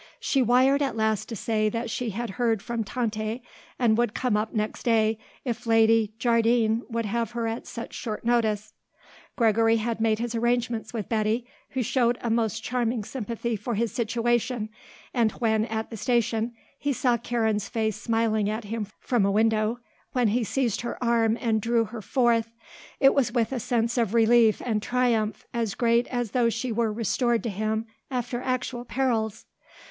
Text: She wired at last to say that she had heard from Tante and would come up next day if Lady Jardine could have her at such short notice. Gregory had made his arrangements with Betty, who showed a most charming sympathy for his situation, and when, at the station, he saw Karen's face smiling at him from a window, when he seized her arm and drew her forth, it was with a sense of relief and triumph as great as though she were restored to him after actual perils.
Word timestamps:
She 0.19 0.41
wired 0.41 0.81
at 0.81 0.97
last 0.97 1.29
to 1.29 1.35
say 1.35 1.69
that 1.69 1.91
she 1.91 2.09
had 2.09 2.31
heard 2.31 2.63
from 2.63 2.83
Tante 2.83 3.43
and 3.77 3.95
would 3.99 4.15
come 4.15 4.35
up 4.35 4.51
next 4.51 4.81
day 4.81 5.19
if 5.45 5.67
Lady 5.67 6.11
Jardine 6.17 6.81
could 6.91 7.05
have 7.05 7.33
her 7.33 7.45
at 7.45 7.67
such 7.67 7.93
short 7.93 8.25
notice. 8.25 8.73
Gregory 9.35 9.77
had 9.77 10.01
made 10.01 10.17
his 10.17 10.33
arrangements 10.33 10.91
with 10.91 11.07
Betty, 11.07 11.45
who 11.73 11.83
showed 11.83 12.17
a 12.21 12.31
most 12.31 12.63
charming 12.63 13.03
sympathy 13.03 13.55
for 13.55 13.75
his 13.75 13.91
situation, 13.91 14.69
and 15.13 15.33
when, 15.33 15.65
at 15.65 15.91
the 15.91 15.97
station, 15.97 16.55
he 16.79 16.93
saw 16.93 17.15
Karen's 17.15 17.69
face 17.69 18.01
smiling 18.01 18.49
at 18.49 18.63
him 18.63 18.87
from 18.99 19.23
a 19.23 19.29
window, 19.31 19.81
when 20.13 20.29
he 20.29 20.43
seized 20.43 20.81
her 20.81 20.97
arm 21.03 21.37
and 21.39 21.61
drew 21.61 21.83
her 21.85 22.01
forth, 22.01 22.49
it 22.99 23.13
was 23.13 23.31
with 23.33 23.51
a 23.51 23.59
sense 23.59 23.99
of 23.99 24.15
relief 24.15 24.63
and 24.65 24.81
triumph 24.81 25.45
as 25.53 25.75
great 25.75 26.07
as 26.07 26.31
though 26.31 26.49
she 26.49 26.71
were 26.71 26.91
restored 26.91 27.43
to 27.43 27.51
him 27.51 27.85
after 28.09 28.41
actual 28.41 28.83
perils. 28.83 29.45